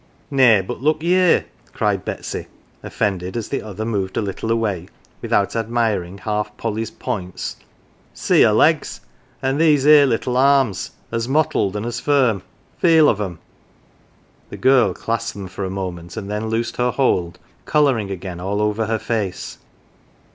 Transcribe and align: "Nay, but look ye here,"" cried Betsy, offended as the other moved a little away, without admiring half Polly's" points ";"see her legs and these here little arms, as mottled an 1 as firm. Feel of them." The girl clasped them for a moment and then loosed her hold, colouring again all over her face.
"Nay, 0.31 0.61
but 0.61 0.81
look 0.81 1.03
ye 1.03 1.09
here,"" 1.11 1.45
cried 1.73 2.03
Betsy, 2.03 2.47
offended 2.81 3.37
as 3.37 3.49
the 3.49 3.61
other 3.61 3.85
moved 3.85 4.17
a 4.17 4.21
little 4.23 4.49
away, 4.51 4.87
without 5.21 5.55
admiring 5.55 6.17
half 6.17 6.57
Polly's" 6.57 6.89
points 7.09 7.57
";"see 8.15 8.41
her 8.41 8.51
legs 8.51 9.01
and 9.43 9.61
these 9.61 9.83
here 9.83 10.07
little 10.07 10.37
arms, 10.37 10.89
as 11.11 11.27
mottled 11.27 11.75
an 11.75 11.83
1 11.83 11.87
as 11.87 11.99
firm. 11.99 12.41
Feel 12.79 13.07
of 13.07 13.19
them." 13.19 13.37
The 14.49 14.57
girl 14.57 14.95
clasped 14.95 15.33
them 15.35 15.47
for 15.47 15.65
a 15.65 15.69
moment 15.69 16.17
and 16.17 16.31
then 16.31 16.47
loosed 16.49 16.77
her 16.77 16.89
hold, 16.89 17.37
colouring 17.65 18.09
again 18.09 18.39
all 18.39 18.59
over 18.59 18.87
her 18.87 18.97
face. 18.97 19.59